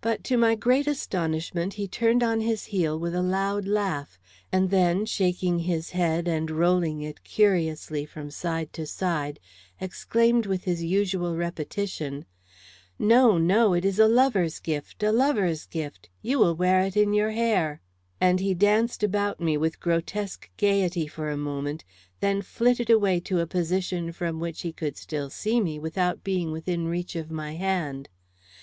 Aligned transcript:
But, 0.00 0.24
to 0.24 0.38
my 0.38 0.54
great 0.54 0.86
astonishment, 0.86 1.74
he 1.74 1.86
turned 1.86 2.22
on 2.22 2.40
his 2.40 2.64
heel 2.72 2.98
with 2.98 3.14
a 3.14 3.20
loud 3.20 3.68
laugh, 3.68 4.18
and 4.50 4.70
then, 4.70 5.04
shaking 5.04 5.58
his 5.58 5.90
head, 5.90 6.26
and 6.26 6.50
rolling 6.50 7.02
it 7.02 7.24
curiously 7.24 8.06
from 8.06 8.30
side 8.30 8.72
to 8.72 8.86
side, 8.86 9.38
exclaimed, 9.82 10.46
with 10.46 10.64
his 10.64 10.82
usual 10.82 11.36
repetition: 11.36 12.24
"No, 12.98 13.36
no, 13.36 13.74
it 13.74 13.84
is 13.84 13.98
a 13.98 14.08
lover's 14.08 14.60
gift, 14.60 15.02
a 15.02 15.12
lover's 15.12 15.66
gift; 15.66 16.08
you 16.22 16.38
will 16.38 16.54
wear 16.56 16.80
it 16.80 16.96
in 16.96 17.12
your 17.12 17.32
hair." 17.32 17.82
And 18.22 18.40
he 18.40 18.54
danced 18.54 19.02
about 19.02 19.40
me 19.40 19.58
with 19.58 19.78
grotesque 19.78 20.48
gayety 20.56 21.06
for 21.06 21.28
a 21.28 21.36
moment, 21.36 21.84
then 22.20 22.40
flitted 22.40 22.88
away 22.88 23.20
to 23.20 23.40
a 23.40 23.46
position 23.46 24.10
from 24.10 24.40
which 24.40 24.62
he 24.62 24.72
could 24.72 24.96
still 24.96 25.28
see 25.28 25.60
me 25.60 25.78
without 25.78 26.24
being 26.24 26.50
within 26.50 26.88
reach 26.88 27.14
of 27.14 27.30
my 27.30 27.56
hand. 27.56 28.08